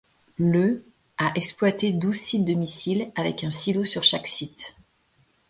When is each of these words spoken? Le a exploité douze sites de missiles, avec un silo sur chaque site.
Le 0.39 0.83
a 1.19 1.31
exploité 1.35 1.91
douze 1.93 2.15
sites 2.19 2.45
de 2.45 2.55
missiles, 2.55 3.11
avec 3.13 3.43
un 3.43 3.51
silo 3.51 3.83
sur 3.83 4.01
chaque 4.03 4.25
site. 4.25 4.75